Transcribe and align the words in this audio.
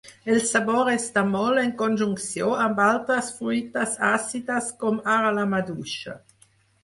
El 0.33 0.37
sabor 0.51 0.87
està 0.93 1.23
molt 1.33 1.61
en 1.63 1.67
conjunció 1.81 2.47
amb 2.63 2.81
altres 2.87 3.29
fruites 3.41 3.93
àcides 4.09 4.71
com 4.85 4.97
ara 5.19 5.35
la 5.41 5.47
maduixa. 5.53 6.17